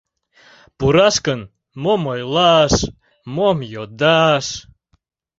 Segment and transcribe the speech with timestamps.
[0.77, 1.41] Пураш гын,
[1.83, 2.75] мом ойлаш,
[3.35, 4.45] мом йодаш?..